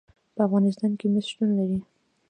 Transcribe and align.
په 0.35 0.41
افغانستان 0.47 0.91
کې 0.99 1.05
مس 1.13 1.25
شتون 1.31 1.49
لري. 1.59 1.79